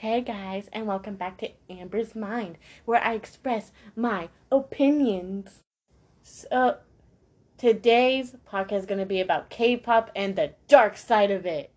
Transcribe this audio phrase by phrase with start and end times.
[0.00, 2.56] Hey guys, and welcome back to Amber's Mind,
[2.86, 5.62] where I express my opinions.
[6.22, 6.78] So,
[7.58, 11.70] today's podcast is going to be about K pop and the dark side of it.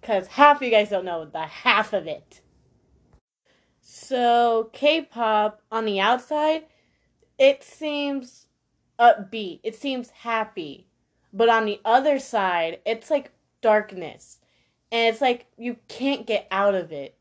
[0.00, 2.40] Because half of you guys don't know the half of it.
[3.82, 6.64] So, K pop, on the outside,
[7.38, 8.46] it seems
[8.98, 10.86] upbeat, it seems happy.
[11.34, 13.30] But on the other side, it's like
[13.60, 14.38] darkness.
[14.90, 17.17] And it's like you can't get out of it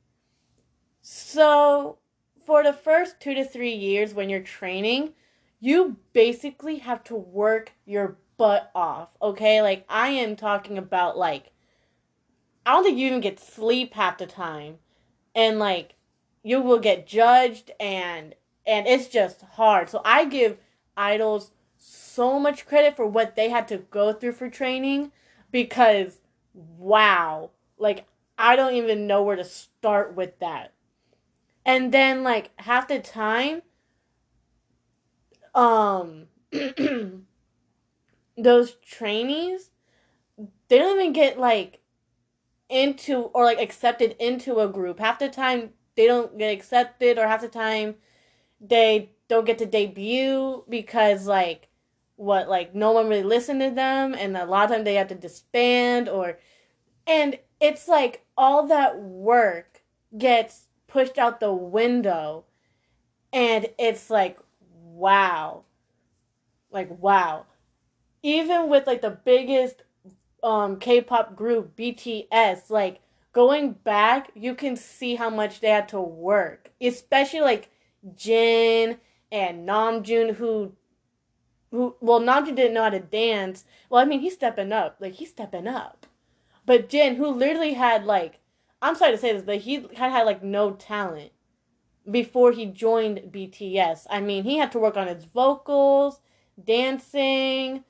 [1.09, 1.99] so,
[2.45, 5.13] for the first two to three years when you're training,
[5.61, 9.61] you basically have to work your butt off, okay?
[9.61, 11.53] Like, I am talking about, like,
[12.65, 14.79] I don't think you even get sleep half the time.
[15.33, 15.95] And, like,
[16.43, 19.89] you will get judged and and it's just hard.
[19.89, 20.57] So I give
[20.97, 25.13] idols so much credit for what they had to go through for training
[25.51, 26.19] because
[26.53, 28.05] wow, like
[28.37, 30.73] I don't even know where to start with that.
[31.67, 33.61] And then like half the time
[35.53, 36.27] um
[38.37, 39.69] those trainees
[40.69, 41.81] they don't even get like
[42.69, 44.99] into or like accepted into a group.
[44.99, 47.95] Half the time they don't get accepted or half the time
[48.61, 51.67] they don't get to debut because like
[52.15, 55.07] what like no one really listened to them and a lot of time they have
[55.07, 56.39] to disband or
[57.05, 59.81] and it's like all that work
[60.17, 62.45] gets pushed out the window
[63.33, 64.37] and it's like
[64.71, 65.63] wow.
[66.71, 67.45] Like wow.
[68.23, 69.83] Even with like the biggest
[70.43, 72.99] um k-pop group bts like
[73.33, 76.71] going back you can see how much they had to work.
[76.81, 77.69] Especially like
[78.15, 78.97] jin
[79.31, 80.73] and namjoon who
[81.71, 83.65] who well namjoon didn't know how to dance.
[83.89, 84.97] Well i mean he's stepping up.
[84.99, 86.05] Like he's stepping up.
[86.65, 88.39] But jin who literally had like
[88.81, 91.31] I'm sorry to say this, but he had had like no talent
[92.09, 94.05] before he joined BTS.
[94.09, 96.21] I mean, he had to work on his vocals,
[96.63, 97.83] dancing.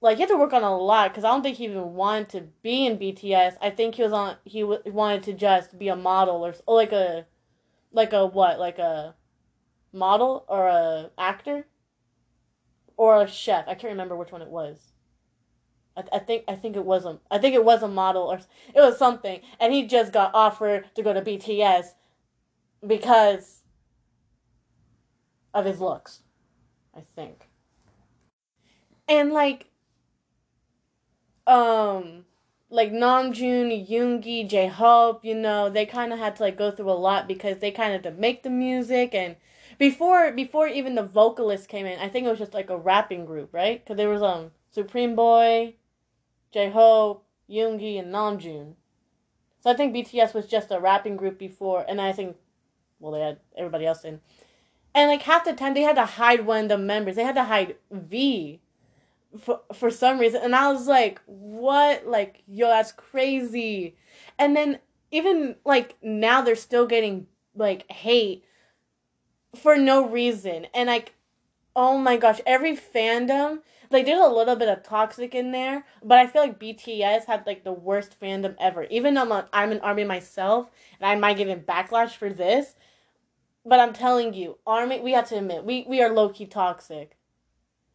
[0.00, 2.28] Like he had to work on a lot because I don't think he even wanted
[2.30, 3.56] to be in BTS.
[3.60, 4.36] I think he was on.
[4.44, 7.26] He w- wanted to just be a model or, or like a,
[7.92, 9.14] like a what, like a
[9.92, 11.66] model or a actor,
[12.96, 13.66] or a chef.
[13.66, 14.91] I can't remember which one it was.
[15.96, 18.36] I, I think I think it was a I think it was a model or
[18.36, 21.94] it was something, and he just got offered to go to BTS
[22.86, 23.62] because
[25.54, 26.20] of his looks,
[26.96, 27.48] I think.
[29.08, 29.66] And like,
[31.46, 32.24] um,
[32.70, 36.90] like Namjoon, Yoongi, J Hope, you know, they kind of had to like go through
[36.90, 39.36] a lot because they kind of to make the music and
[39.78, 43.26] before before even the vocalist came in, I think it was just like a rapping
[43.26, 43.82] group, right?
[43.82, 45.74] Because there was um Supreme Boi,
[46.52, 48.74] J Hope, Yoongi, and Namjoon.
[49.60, 52.36] So I think BTS was just a rapping group before, and I think,
[52.98, 54.20] well, they had everybody else in.
[54.94, 57.16] And like half the time, they had to hide one of the members.
[57.16, 58.60] They had to hide V
[59.38, 62.06] for for some reason, and I was like, "What?
[62.06, 63.96] Like, yo, that's crazy."
[64.38, 64.80] And then
[65.10, 68.44] even like now, they're still getting like hate
[69.56, 71.14] for no reason, and like,
[71.74, 73.60] oh my gosh, every fandom
[73.92, 77.46] like there's a little bit of toxic in there, but I feel like BTS had
[77.46, 78.84] like the worst fandom ever.
[78.84, 80.70] Even though I'm, a, I'm an army myself,
[81.00, 82.74] and I might get in backlash for this,
[83.64, 87.16] but I'm telling you, army we have to admit we we are low key toxic.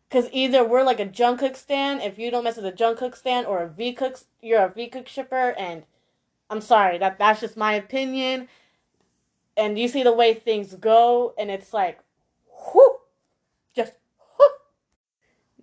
[0.09, 3.46] Cause either we're like a Jungkook stand if you don't mess with a Jungkook stand,
[3.46, 5.84] or a Vkook, you're a Vkook shipper, and
[6.50, 8.47] I'm sorry that that's just my opinion.
[9.58, 12.00] And you see the way things go, and it's like,
[12.74, 13.00] whoo,
[13.75, 13.94] just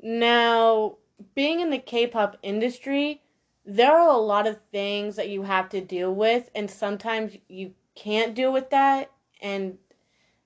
[0.05, 0.99] now,
[1.35, 3.23] being in the K pop industry,
[3.65, 7.73] there are a lot of things that you have to deal with, and sometimes you
[7.95, 9.11] can't deal with that,
[9.41, 9.79] and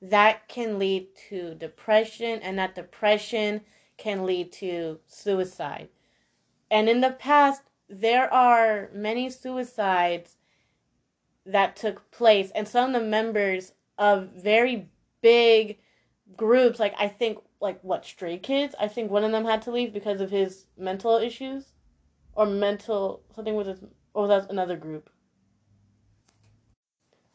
[0.01, 3.63] that can lead to depression, and that depression
[3.97, 5.89] can lead to suicide.
[6.71, 10.37] And in the past, there are many suicides
[11.45, 14.89] that took place, and some of the members of very
[15.21, 15.79] big
[16.37, 18.75] groups, like I think like what Stray Kids.
[18.81, 21.73] I think one of them had to leave because of his mental issues,
[22.35, 23.81] or mental something with his.
[24.15, 25.11] Or was that another group?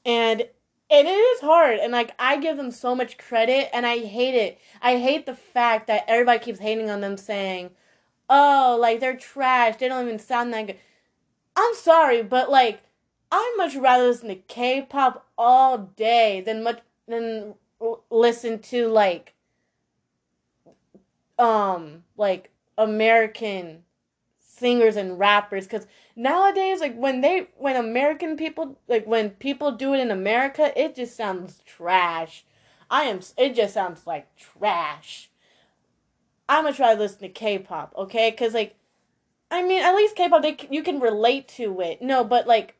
[0.06, 0.44] And
[0.94, 4.36] and it is hard and like i give them so much credit and i hate
[4.36, 7.70] it i hate the fact that everybody keeps hating on them saying
[8.30, 10.78] oh like they're trash they don't even sound that good
[11.56, 12.82] i'm sorry but like
[13.32, 17.56] i'd much rather listen to k-pop all day than much than
[18.10, 19.33] listen to like
[21.40, 23.84] um like American
[24.64, 29.94] singers and rappers because nowadays like when they when american people like when people do
[29.94, 32.46] it in america it just sounds trash.
[32.90, 35.30] I am it just sounds like trash.
[36.48, 38.32] I'm gonna try to listen to k-pop okay?
[38.32, 38.76] Because like
[39.50, 42.02] i mean at least k-pop they you can relate to it.
[42.02, 42.76] No but like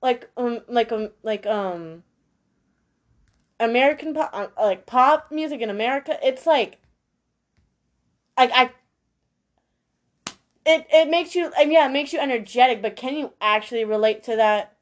[0.00, 2.02] like um like um like um
[3.60, 6.81] american pop uh, like pop music in america it's like
[8.36, 8.70] like i
[10.64, 14.22] it it makes you and yeah, it makes you energetic, but can you actually relate
[14.24, 14.76] to that?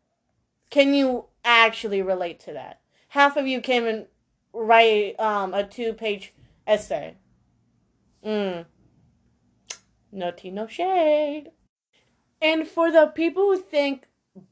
[0.71, 2.81] Can you actually relate to that?
[3.09, 4.07] Half of you came and
[4.53, 6.35] write um, a two page
[6.67, 7.15] essay.
[8.25, 8.67] Mm.
[10.13, 11.51] No tea, no shade.
[12.43, 14.05] And for the people who think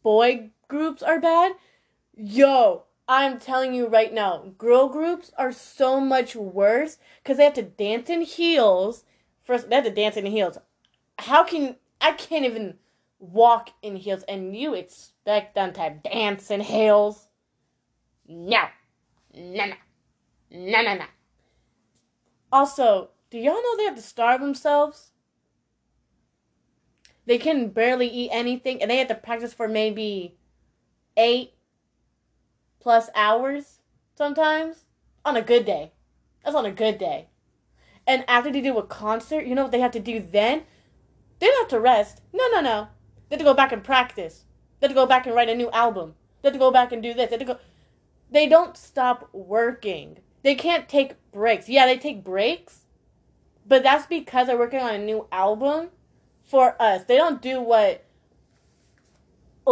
[0.03, 1.53] boy groups are bad,
[2.17, 7.55] yo, I'm telling you right now, girl groups are so much worse because they have
[7.55, 9.05] to dance in heels.
[9.45, 10.59] First, they have to dance in heels
[11.19, 12.79] how can I can't even
[13.19, 17.29] walk in heels and you expect them to dance in heels?
[18.27, 18.63] No.
[19.35, 19.75] No no.
[20.51, 21.05] No no no.
[22.51, 25.11] Also, do y'all know they have to starve themselves?
[27.27, 30.39] They can barely eat anything and they have to practice for maybe
[31.17, 31.53] eight
[32.89, 33.81] plus hours
[34.15, 34.87] sometimes
[35.23, 35.93] on a good day.
[36.43, 37.29] That's on a good day.
[38.07, 40.63] And after they do a concert, you know what they have to do then?
[41.39, 42.23] They don't have to rest.
[42.33, 42.89] No, no, no.
[43.29, 44.47] They have to go back and practice.
[44.81, 46.15] They have to go back and write a new album.
[46.41, 47.29] They have to go back and do this.
[47.29, 47.59] They have to go.
[48.31, 50.21] They don't stop working.
[50.43, 51.69] They can't take breaks.
[51.69, 52.87] Yeah, they take breaks,
[53.67, 55.91] but that's because they're working on a new album
[56.43, 57.05] for us.
[57.05, 58.07] They don't do what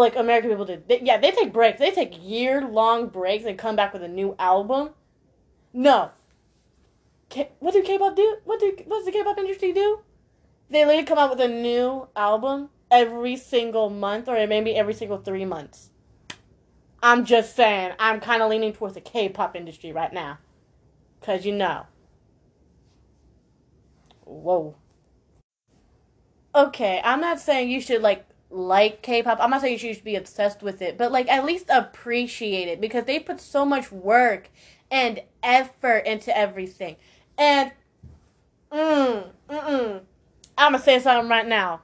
[0.00, 0.82] like American people do.
[0.86, 1.78] They, yeah, they take breaks.
[1.78, 4.90] They take year long breaks and come back with a new album.
[5.72, 6.10] No.
[7.28, 8.36] K- what do K-pop do?
[8.44, 10.00] What do what does the K-pop industry do?
[10.70, 15.18] they literally come out with a new album every single month or maybe every single
[15.18, 15.90] three months.
[17.02, 20.38] I'm just saying, I'm kind of leaning towards the K pop industry right now.
[21.20, 21.86] Because you know.
[24.24, 24.74] Whoa.
[26.54, 29.38] Okay, I'm not saying you should like like K-pop.
[29.40, 32.80] I'm not saying you should be obsessed with it, but like at least appreciate it
[32.80, 34.48] because they put so much work
[34.90, 36.96] and effort into everything.
[37.38, 37.72] And
[38.72, 40.00] mm, mm
[40.58, 41.82] I'm gonna say something right now.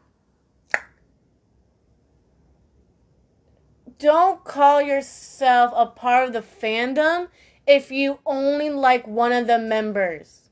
[3.99, 7.29] Don't call yourself a part of the fandom
[7.67, 10.49] if you only like one of the members.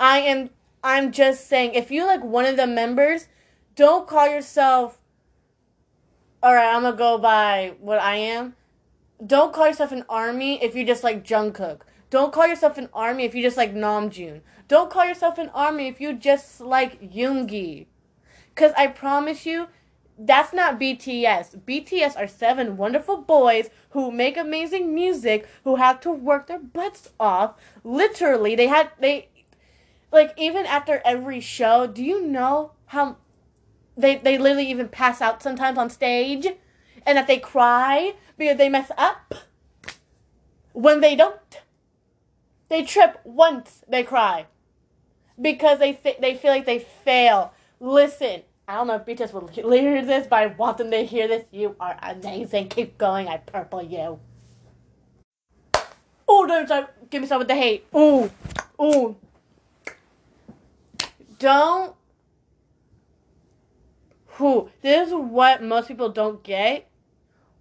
[0.00, 0.50] I am
[0.82, 3.28] I'm just saying if you like one of the members,
[3.74, 4.98] don't call yourself
[6.42, 8.56] all right, I'm gonna go by what I am.
[9.24, 11.82] Don't call yourself an army if you're just like Jungkook.
[12.10, 14.40] Don't call yourself an army if you just like Namjoon.
[14.66, 17.86] Don't call yourself an army if you just like Yoongi.
[18.56, 19.68] Cause I promise you,
[20.18, 21.60] that's not BTS.
[21.64, 27.10] BTS are seven wonderful boys who make amazing music, who have to work their butts
[27.20, 27.54] off.
[27.84, 29.28] Literally, they had they
[30.10, 33.16] like even after every show, do you know how
[33.96, 36.46] they they literally even pass out sometimes on stage
[37.06, 39.34] and that they cry because they mess up?
[40.72, 41.60] When they don't,
[42.68, 44.46] they trip once, they cry
[45.40, 47.52] because they th- they feel like they fail.
[47.80, 51.28] Listen, I don't know if BTS will hear this, but I want them to hear
[51.28, 51.44] this.
[51.50, 52.68] You are amazing.
[52.68, 53.28] Keep going.
[53.28, 54.20] I purple you.
[56.28, 57.86] Oh, a give me some of the hate.
[57.94, 58.30] Ooh,
[58.80, 59.16] ooh.
[61.38, 61.94] Don't.
[64.36, 64.70] Who?
[64.80, 66.88] This is what most people don't get.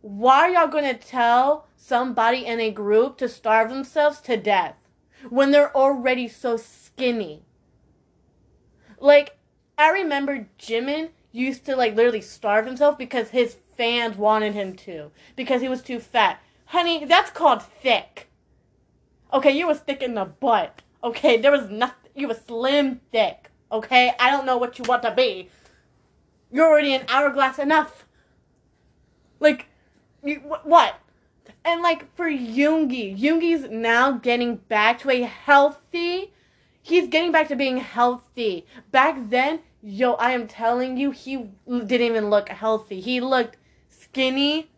[0.01, 4.75] Why are y'all gonna tell somebody in a group to starve themselves to death
[5.29, 7.43] when they're already so skinny?
[8.99, 9.37] Like,
[9.77, 15.11] I remember Jimin used to like literally starve himself because his fans wanted him to
[15.35, 16.41] because he was too fat.
[16.65, 18.29] Honey, that's called thick.
[19.33, 20.81] Okay, you was thick in the butt.
[21.03, 22.11] Okay, there was nothing.
[22.15, 23.49] You was slim thick.
[23.71, 25.49] Okay, I don't know what you want to be.
[26.51, 28.05] You're already an hourglass enough.
[29.39, 29.67] Like,
[30.23, 30.95] you, wh- what?
[31.63, 36.31] And like for Yoongi, Yoongi's now getting back to a healthy
[36.83, 38.65] He's getting back to being healthy.
[38.91, 42.99] Back then, yo, I am telling you, he didn't even look healthy.
[42.99, 43.57] He looked
[43.89, 44.71] skinny.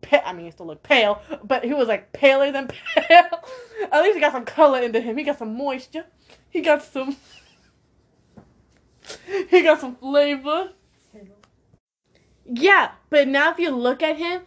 [0.00, 3.44] Pa- I mean, he still looked pale, but he was like paler than pale.
[3.90, 5.16] At least he got some color into him.
[5.16, 6.04] He got some moisture.
[6.50, 7.16] He got some.
[9.50, 10.70] he got some flavor.
[12.52, 14.42] Yeah, but now if you look at him,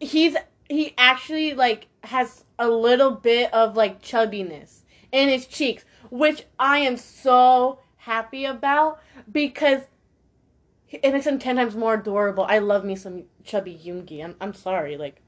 [0.00, 0.36] he's
[0.68, 4.80] he actually like has a little bit of like chubbiness
[5.12, 9.00] in his cheeks which I am so happy about
[9.30, 9.82] because
[10.90, 12.44] it makes him ten times more adorable.
[12.44, 14.22] I love me some chubby Yoongi.
[14.22, 15.22] I'm I'm sorry, like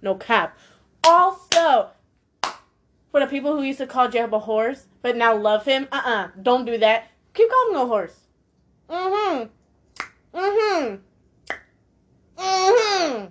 [0.00, 0.56] no cap.
[1.02, 1.90] Also,
[3.10, 5.88] for the people who used to call J Hope a horse but now love him,
[5.90, 7.08] uh uh-uh, uh, do not do that.
[7.34, 8.16] Keep calling him a horse.
[8.88, 9.48] Mm
[10.32, 10.38] hmm.
[10.38, 10.94] Mm hmm.
[12.38, 13.24] Mm hmm.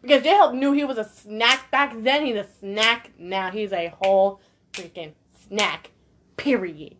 [0.00, 3.50] Because J Hope knew he was a snack back then, he's a snack now.
[3.50, 4.40] He's a whole
[4.72, 5.12] freaking
[5.46, 5.90] snack.
[6.36, 6.96] Period.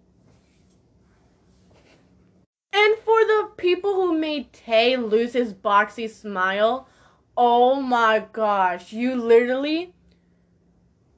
[2.72, 6.88] And for the people who made Tae lose his boxy smile,
[7.36, 9.94] oh my gosh, you literally.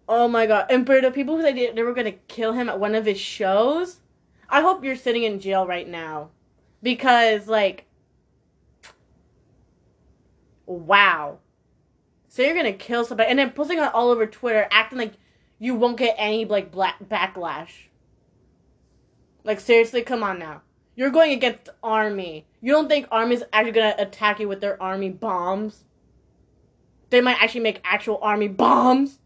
[0.08, 0.66] Oh my god.
[0.70, 3.18] And for the people who said they were gonna kill him at one of his
[3.18, 4.00] shows,
[4.48, 6.30] I hope you're sitting in jail right now.
[6.82, 7.86] Because, like.
[10.70, 11.38] Wow.
[12.28, 15.14] So you're gonna kill somebody and then posting it all over Twitter, acting like
[15.58, 17.88] you won't get any like black backlash.
[19.42, 20.62] Like seriously, come on now.
[20.94, 22.46] You're going against army.
[22.60, 25.82] You don't think army's actually gonna attack you with their army bombs?
[27.10, 29.18] They might actually make actual army bombs.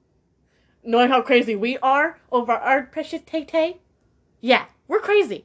[0.83, 3.81] Knowing how crazy we are over our precious Tae Tae?
[4.41, 5.45] Yeah, we're crazy.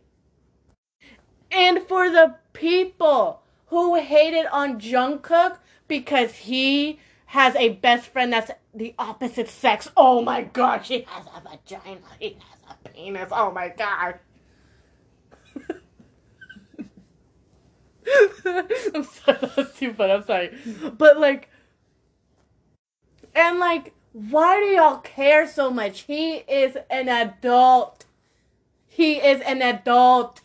[1.52, 5.58] And for the people who hated on Jungkook
[5.90, 9.90] because he has a best friend that's the opposite sex.
[9.98, 12.00] Oh my god, she has a vagina.
[12.18, 13.30] He has a penis.
[13.34, 14.20] Oh my god.
[18.46, 20.14] I'm sorry, that's too funny.
[20.14, 20.58] I'm sorry.
[20.98, 21.50] But like
[23.36, 26.02] and like why do y'all care so much?
[26.02, 28.06] He is an adult.
[28.88, 30.42] He is an adult.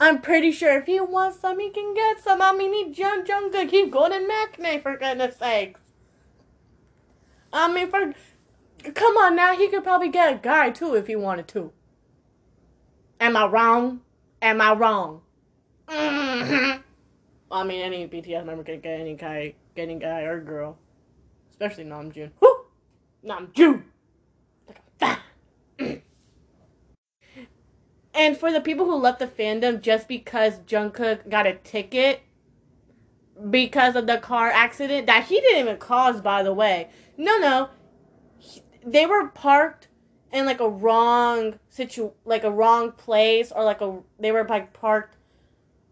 [0.00, 2.40] I'm pretty sure if he wants some, he can get some.
[2.40, 5.80] I mean, he Jung Jungkook, he's golden maknae for goodness sakes.
[7.52, 8.14] I mean, for
[8.92, 11.72] come on now, he could probably get a guy too if he wanted to.
[13.20, 14.00] Am I wrong?
[14.40, 15.22] Am I wrong?
[15.88, 16.80] Mm-hmm.
[17.50, 20.78] I mean, any BTS member can get any guy, get any guy or girl,
[21.50, 22.30] especially Namjoon.
[22.40, 22.66] Whoo,
[23.24, 23.82] Namjoon.
[24.68, 26.02] Like a
[28.14, 32.22] And for the people who left the fandom just because Jungkook got a ticket
[33.50, 36.88] because of the car accident that he didn't even cause, by the way.
[37.16, 37.68] No, no,
[38.38, 39.88] he, they were parked
[40.32, 44.72] in like a wrong situ, like a wrong place, or like a they were like
[44.72, 45.16] parked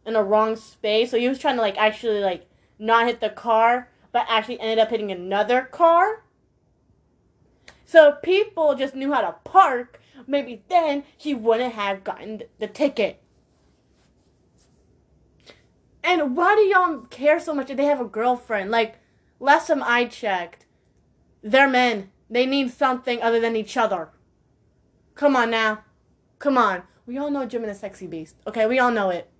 [0.04, 1.10] in a wrong space.
[1.10, 2.46] So he was trying to like actually like
[2.78, 6.24] not hit the car, but actually ended up hitting another car.
[7.84, 13.22] So people just knew how to park maybe then he wouldn't have gotten the ticket.
[16.02, 18.70] And why do y'all care so much if they have a girlfriend?
[18.70, 18.98] Like,
[19.40, 20.66] last time I checked,
[21.42, 22.10] they're men.
[22.30, 24.10] They need something other than each other.
[25.14, 25.84] Come on now.
[26.38, 26.82] Come on.
[27.06, 28.36] We all know Jimin is a sexy beast.
[28.46, 29.30] Okay, we all know it.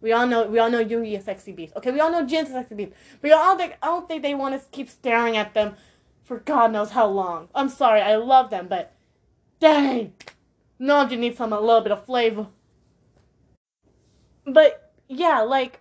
[0.00, 1.74] We all know we all know Yoongi is a sexy beast.
[1.76, 2.92] Okay, we all know Jin's a sexy beast.
[3.22, 5.74] We all think I don't think they want to keep staring at them
[6.24, 7.48] for God knows how long.
[7.54, 8.94] I'm sorry, I love them, but
[9.60, 10.14] Dang!
[10.78, 12.46] You need some a little bit of flavor.
[14.46, 15.80] But yeah, like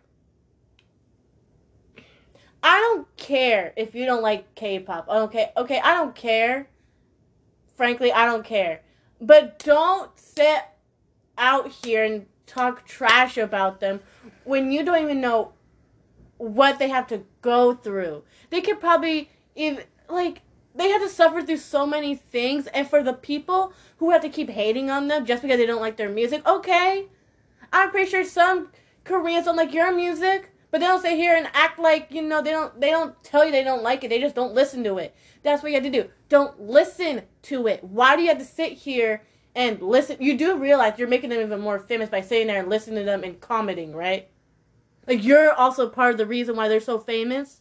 [2.62, 5.08] I don't care if you don't like K-pop.
[5.08, 6.68] Okay, okay, I don't care.
[7.76, 8.82] Frankly, I don't care.
[9.22, 10.64] But don't sit
[11.38, 14.02] out here and talk trash about them
[14.44, 15.54] when you don't even know
[16.38, 18.24] what they have to go through.
[18.50, 20.42] They could probably even like
[20.80, 24.30] they had to suffer through so many things and for the people who have to
[24.30, 27.08] keep hating on them just because they don't like their music okay.
[27.72, 28.70] I'm pretty sure some
[29.04, 32.42] koreans don't like your music but they don't sit here and act like you know
[32.42, 34.98] they don't they don't tell you they don't like it they just don't listen to
[34.98, 35.16] it.
[35.44, 36.10] That's what you have to do.
[36.28, 37.84] Don't listen to it.
[37.84, 39.24] Why do you have to sit here
[39.56, 40.18] and listen?
[40.20, 43.06] You do realize you're making them even more famous by sitting there and listening to
[43.06, 44.30] them and commenting right?
[45.08, 47.59] Like you're also part of the reason why they're so famous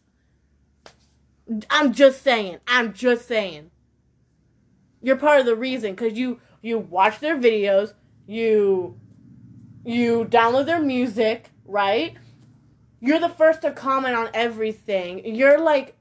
[1.71, 2.59] I'm just saying.
[2.67, 3.71] I'm just saying.
[5.02, 7.95] You're part of the reason because you you watch their videos,
[8.26, 8.99] you
[9.85, 12.17] you download their music, right?
[13.00, 15.35] You're the first to comment on everything.
[15.35, 15.97] You're like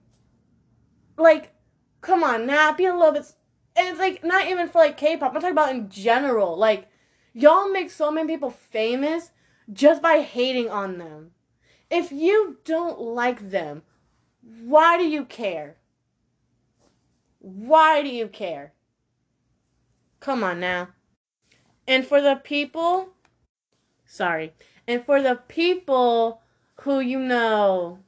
[1.18, 1.54] like
[2.02, 3.32] come on now, be a little bit
[3.76, 5.34] and it's like not even for like K-pop.
[5.34, 6.58] I'm talking about in general.
[6.58, 6.90] Like
[7.34, 9.32] y'all make so many people famous
[9.72, 11.32] just by hating on them.
[11.90, 13.84] If you don't like them,
[14.48, 15.76] why do you care?
[17.40, 18.74] Why do you care?
[20.20, 20.90] Come on now.
[21.88, 23.10] And for the people,
[24.06, 24.54] sorry,
[24.88, 26.42] and for the people
[26.82, 28.00] who you know,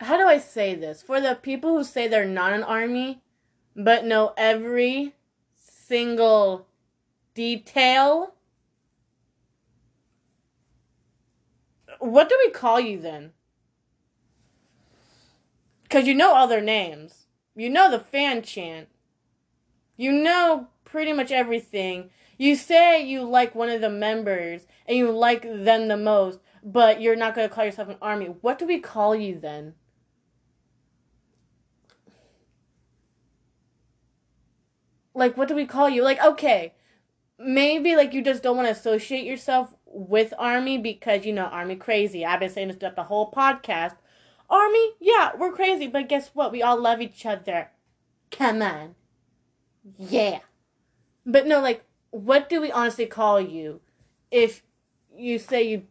[0.00, 1.02] how do I say this?
[1.02, 3.22] For the people who say they're not an army,
[3.76, 5.14] but know every
[5.54, 6.66] single
[7.34, 8.34] detail.
[11.98, 13.32] What do we call you then?
[15.90, 17.26] Because you know all their names.
[17.56, 18.86] You know the fan chant.
[19.96, 22.10] You know pretty much everything.
[22.38, 27.00] You say you like one of the members and you like them the most, but
[27.00, 28.26] you're not going to call yourself an army.
[28.26, 29.74] What do we call you then?
[35.12, 36.04] Like, what do we call you?
[36.04, 36.72] Like, okay,
[37.36, 41.74] maybe like you just don't want to associate yourself with army because you know army
[41.74, 42.24] crazy.
[42.24, 43.96] I've been saying this throughout the whole podcast.
[44.50, 46.50] Army, yeah, we're crazy, but guess what?
[46.52, 47.70] We all love each other.
[48.30, 48.96] Come on.
[49.96, 50.40] Yeah.
[51.24, 53.80] But no, like, what do we honestly call you
[54.30, 54.62] if
[55.16, 55.84] you say you,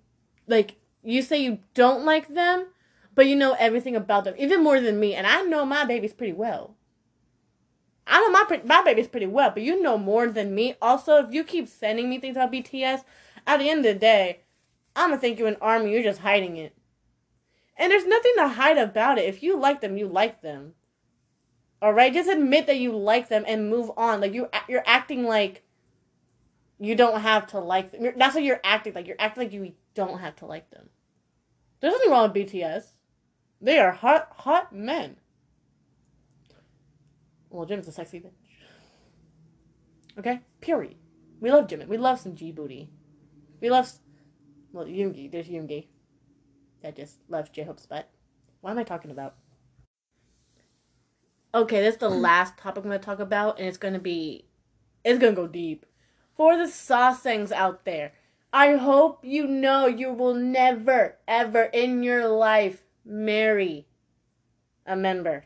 [0.48, 2.68] like, you say you don't like them,
[3.16, 6.14] but you know everything about them, even more than me, and I know my babies
[6.14, 6.76] pretty well.
[8.08, 10.76] I know my my babies pretty well, but you know more than me.
[10.82, 13.04] Also, if you keep sending me things about BTS,
[13.46, 14.40] at the end of the day,
[14.96, 15.92] I'm gonna think you're an army.
[15.92, 16.76] You're just hiding it.
[17.80, 19.26] And there's nothing to hide about it.
[19.26, 20.74] If you like them, you like them.
[21.82, 24.20] All right, just admit that you like them and move on.
[24.20, 25.64] Like you, you're acting like
[26.78, 28.14] you don't have to like them.
[28.18, 29.08] That's what you're acting like.
[29.08, 30.90] You're acting like you don't have to like them.
[31.80, 32.84] There's nothing wrong with BTS.
[33.62, 35.16] They are hot, hot men.
[37.50, 38.32] Well, Jim's a sexy bitch.
[40.18, 40.98] Okay, period.
[41.40, 41.88] We love Jimin.
[41.88, 42.90] We love some G booty.
[43.62, 43.90] We love,
[44.74, 45.32] well, Yoongi.
[45.32, 45.88] There's Yoongi
[46.82, 48.10] that just loves J Hope's butt.
[48.62, 49.36] What am I talking about?
[51.54, 54.00] Okay, this is the last topic I'm going to talk about, and it's going to
[54.00, 54.46] be,
[55.04, 55.86] it's going to go deep.
[56.36, 58.14] For the Sasaengs out there,
[58.54, 63.88] I hope you know you will never, ever in your life marry
[64.86, 65.46] a member.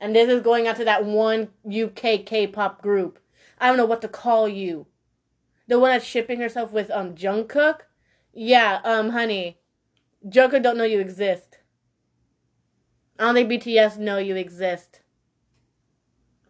[0.00, 3.18] And this is going out to that one UK K-pop group.
[3.58, 4.86] I don't know what to call you.
[5.68, 7.80] The one that's shipping herself with um Jungkook.
[8.32, 9.59] Yeah, um, honey,
[10.28, 11.58] Joker don't know you exist.
[13.18, 15.00] I don't think BTS know you exist.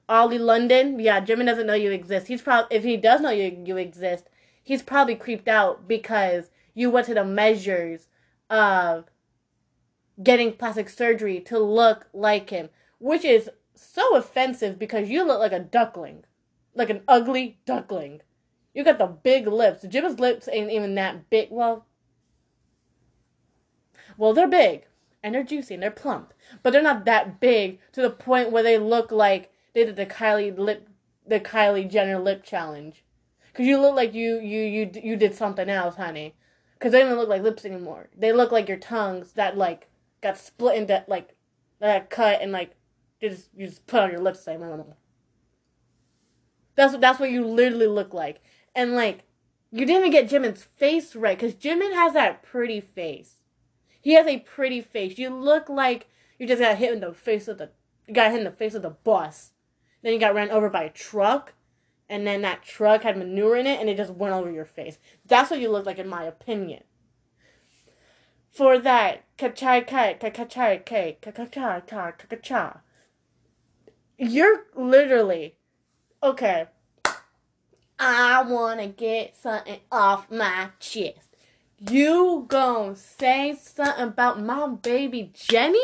[0.08, 2.26] Ollie London, yeah, Jimin doesn't know you exist.
[2.26, 4.28] He's probably if he does know you you exist,
[4.62, 8.08] he's probably creeped out because you went to the measures
[8.48, 9.04] of
[10.22, 15.52] getting plastic surgery to look like him, which is so offensive because you look like
[15.52, 16.24] a duckling,
[16.74, 18.20] like an ugly duckling.
[18.74, 19.84] You got the big lips.
[19.84, 21.48] Jimin's lips ain't even that big.
[21.50, 21.86] Well,
[24.20, 24.84] well, they're big
[25.22, 28.62] and they're juicy and they're plump, but they're not that big to the point where
[28.62, 30.86] they look like they did the Kylie lip,
[31.26, 33.02] the Kylie Jenner lip challenge.
[33.54, 36.34] Cause you look like you you you you did something else, honey.
[36.80, 38.08] Cause they don't look like lips anymore.
[38.16, 39.88] They look like your tongues that like
[40.20, 41.34] got split into like
[41.78, 42.76] that cut and like
[43.22, 44.46] just you just put on your lips.
[44.46, 44.94] Like, mm.
[46.74, 48.42] that's what that's what you literally look like.
[48.74, 49.24] And like
[49.72, 53.39] you didn't even get Jimin's face right, cause Jimin has that pretty face.
[54.00, 55.18] He has a pretty face.
[55.18, 56.08] You look like
[56.38, 57.70] you just got hit in the face with the
[58.06, 59.52] you got hit in the face with a bus.
[60.02, 61.52] Then you got ran over by a truck,
[62.08, 64.98] and then that truck had manure in it, and it just went over your face.
[65.26, 66.82] That's what you look like, in my opinion.
[68.50, 72.80] For that, kachai kai kakachai kai kakachai kai kakacha.
[74.18, 75.54] You're literally
[76.22, 76.66] okay.
[77.98, 81.29] I wanna get something off my chest.
[81.88, 85.80] You gonna say something about my baby Jennie?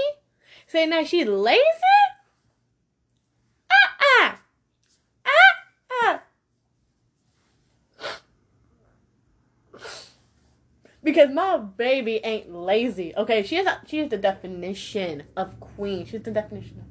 [0.67, 1.63] Saying that she lazy?
[3.71, 4.35] Uh-uh.
[5.25, 6.19] Uh-uh.
[11.03, 13.15] Because my baby ain't lazy.
[13.17, 16.05] Okay, she is she is the definition of queen.
[16.05, 16.87] She's the definition of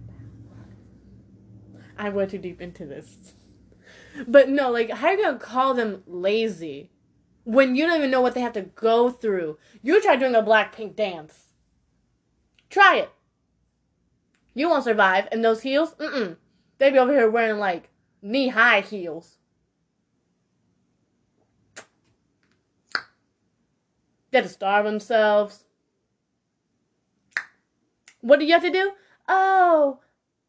[1.97, 3.33] I went too deep into this.
[4.27, 6.89] But no, like how you gonna call them lazy?
[7.45, 9.57] When you don't even know what they have to go through.
[9.81, 11.53] You try doing a Blackpink dance.
[12.69, 13.11] Try it.
[14.53, 15.27] You won't survive.
[15.31, 16.37] And those heels, mm-mm.
[16.77, 17.89] They be over here wearing like
[18.21, 19.37] knee-high heels.
[24.31, 25.63] They have to starve themselves.
[28.21, 28.91] What do you have to do?
[29.29, 29.99] Oh,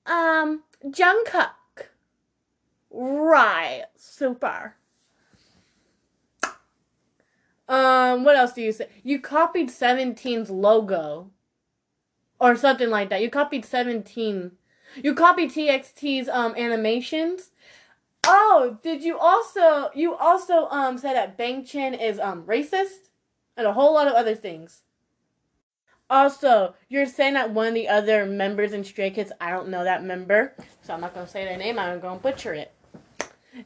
[0.07, 1.51] um, Jungkook.
[2.91, 4.77] Right, super.
[7.69, 8.89] Um, what else do you say?
[9.03, 11.31] You copied 17's logo.
[12.39, 13.23] Or something like that.
[13.23, 14.53] You copied 17.
[15.03, 17.51] You copied TXT's um animations.
[18.25, 23.09] Oh, did you also you also um say that Bang Chan is um racist?
[23.57, 24.83] And a whole lot of other things.
[26.09, 29.83] Also, you're saying that one of the other members in Stray Kids, I don't know
[29.83, 32.73] that member, so I'm not gonna say their name, I'm gonna butcher it.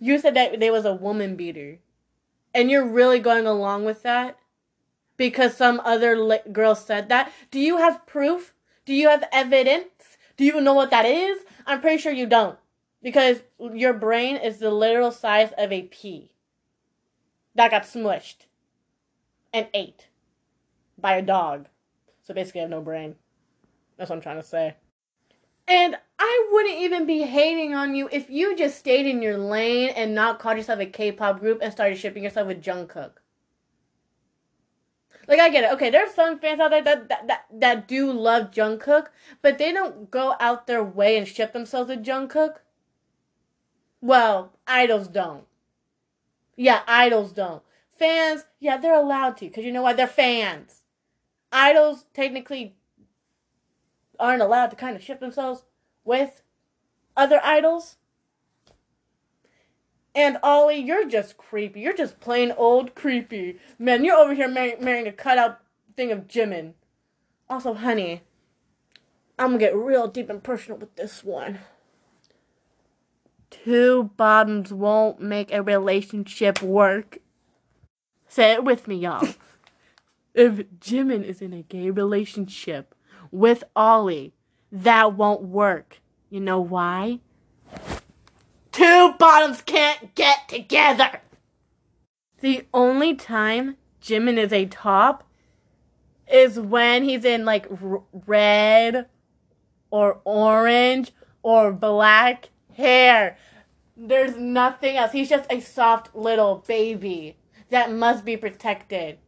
[0.00, 1.80] You said that they was a woman beater.
[2.54, 4.38] And you're really going along with that?
[5.16, 7.32] Because some other li- girl said that?
[7.50, 8.54] Do you have proof?
[8.84, 10.16] Do you have evidence?
[10.36, 11.40] Do you even know what that is?
[11.66, 12.58] I'm pretty sure you don't.
[13.02, 16.30] Because your brain is the literal size of a pea
[17.54, 18.46] that got smushed
[19.52, 20.08] and ate
[20.98, 21.68] by a dog.
[22.22, 23.16] So basically, I have no brain.
[23.96, 24.74] That's what I'm trying to say.
[25.70, 29.90] And I wouldn't even be hating on you if you just stayed in your lane
[29.90, 33.12] and not called yourself a K-pop group and started shipping yourself with Jungkook.
[35.28, 35.72] Like I get it.
[35.74, 39.06] Okay, there's some fans out there that, that that that do love Jungkook,
[39.42, 42.56] but they don't go out their way and ship themselves with Jungkook.
[44.00, 45.44] Well, idols don't.
[46.56, 47.62] Yeah, idols don't.
[47.96, 49.92] Fans, yeah, they're allowed to because you know why?
[49.92, 50.80] They're fans.
[51.52, 52.74] Idols technically
[54.20, 55.64] aren't allowed to kind of ship themselves
[56.04, 56.42] with
[57.16, 57.96] other idols.
[60.14, 61.80] And Ollie, you're just creepy.
[61.80, 63.58] You're just plain old creepy.
[63.78, 65.60] Man, you're over here marrying, marrying a cutout
[65.96, 66.74] thing of Jimin.
[67.48, 68.22] Also, honey,
[69.38, 71.60] I'm gonna get real deep and personal with this one.
[73.50, 77.18] Two bottoms won't make a relationship work.
[78.28, 79.26] Say it with me, y'all.
[80.34, 82.94] if Jimin is in a gay relationship
[83.30, 84.34] with Ollie,
[84.72, 86.00] that won't work.
[86.28, 87.20] You know why?
[88.72, 91.20] Two bottoms can't get together.
[92.40, 95.24] The only time Jimin is a top
[96.32, 99.06] is when he's in like r- red
[99.90, 101.12] or orange
[101.42, 103.36] or black hair.
[103.96, 105.12] There's nothing else.
[105.12, 107.36] He's just a soft little baby
[107.70, 109.18] that must be protected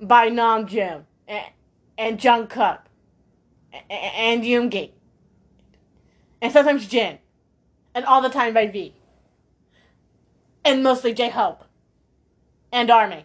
[0.00, 1.46] by Namjoon and,
[1.98, 2.80] and Jungkook
[3.90, 4.90] and Yoongi
[6.40, 7.18] and sometimes Jin
[7.94, 8.94] and all the time by V
[10.64, 11.64] and mostly J Hope
[12.72, 13.24] and Army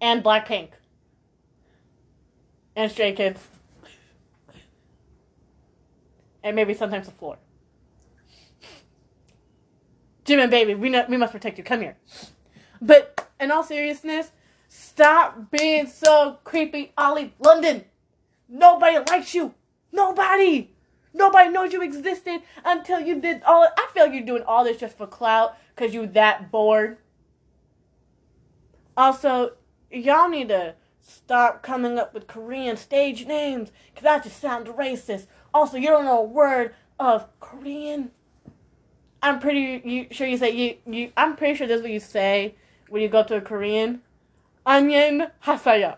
[0.00, 0.70] and Blackpink
[2.76, 3.40] and Stray Kids
[6.42, 7.38] and maybe sometimes the floor.
[10.24, 11.64] Jimin, baby, we know, we must protect you.
[11.64, 11.96] Come here.
[12.80, 14.30] But in all seriousness,
[14.70, 17.84] stop being so creepy, Ollie London.
[18.48, 19.52] Nobody likes you.
[19.92, 20.70] Nobody.
[21.12, 23.68] Nobody knows you existed until you did all.
[23.76, 26.98] I feel like you're doing all this just for clout because you that bored.
[28.96, 29.52] Also,
[29.90, 35.26] y'all need to stop coming up with Korean stage names because that just sounds racist.
[35.52, 38.12] Also, you don't know a word of Korean.
[39.22, 41.12] I'm pretty you, sure you say you, you.
[41.16, 42.54] I'm pretty sure this is what you say
[42.88, 44.02] when you go to a Korean.
[44.66, 45.96] Onion hasaya.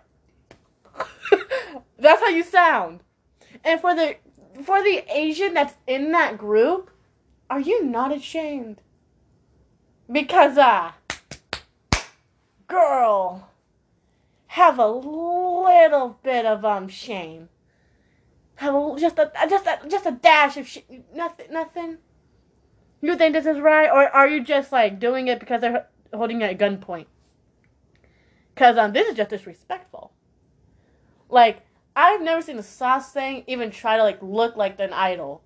[1.99, 3.01] that's how you sound.
[3.65, 4.17] And for the
[4.65, 6.91] for the Asian that's in that group,
[7.51, 8.81] are you not ashamed?
[10.11, 10.93] Because uh
[12.67, 13.51] girl
[14.49, 17.49] have a little bit of um shame.
[18.57, 20.79] Have a, just a just a just a dash of sh-
[21.15, 21.99] nothing nothing.
[23.01, 26.41] You think this is right, or are you just like doing it because they're holding
[26.41, 27.07] you at gunpoint?
[28.63, 30.13] Cause um this is just disrespectful.
[31.29, 31.63] Like
[31.97, 35.43] I've never seen a sasaeng even try to like look like an idol,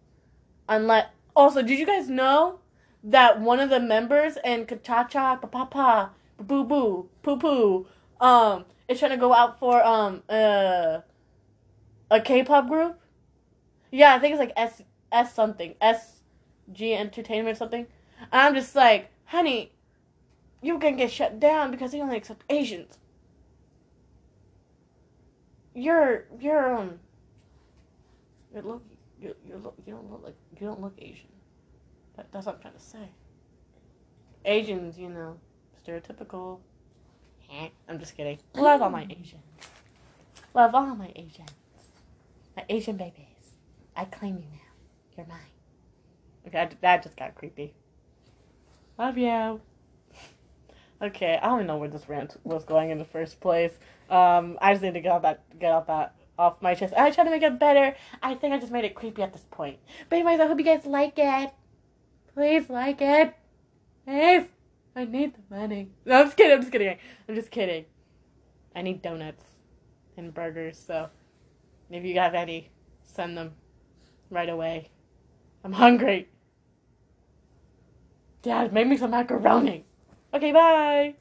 [0.69, 1.07] unless.
[1.35, 2.59] Also, did you guys know
[3.05, 7.87] that one of the members in Kachacha Papa Boo Boo Poo Poo
[8.21, 11.01] um is trying to go out for um uh
[12.11, 13.01] a K-pop group?
[13.91, 16.21] Yeah, I think it's like S S something S
[16.71, 17.87] G Entertainment or something.
[18.31, 19.73] And I'm just like, honey,
[20.61, 22.99] you can get shut down because they only accept Asians.
[25.77, 26.99] You're you're um.
[28.55, 28.83] You look
[29.21, 31.29] you you look you don't look like you don't look Asian.
[32.17, 33.09] That, that's what I'm trying to say.
[34.47, 35.37] Asians, you know,
[35.87, 36.61] stereotypical.
[37.89, 38.39] I'm just kidding.
[38.55, 39.43] Love all my Asians.
[40.55, 41.51] Love all my Asians.
[42.57, 43.53] My Asian babies.
[43.95, 45.15] I claim you now.
[45.17, 45.39] You're mine.
[46.47, 47.75] Okay, that just got creepy.
[48.99, 49.61] Love you.
[51.03, 53.73] Okay, I don't know where this rant was going in the first place.
[54.09, 56.95] Um, I just need to get off that get off that off my chest.
[56.97, 57.95] I try to make it better.
[58.23, 59.79] I think I just made it creepy at this point.
[60.09, 61.53] But anyways, I hope you guys like it.
[62.35, 63.35] Please like it.
[64.07, 64.47] Please.
[64.95, 65.91] I need the money.
[66.07, 66.53] No, I'm just kidding.
[66.53, 66.97] I'm just kidding.
[67.29, 67.85] I'm just kidding.
[68.75, 69.45] I need donuts
[70.17, 70.79] and burgers.
[70.79, 71.11] So
[71.91, 72.71] if you have any,
[73.05, 73.53] send them
[74.31, 74.91] right away.
[75.65, 76.29] I'm hungry.
[78.43, 79.85] Dad, make me some macaroni.
[80.37, 81.15] Okay, bye.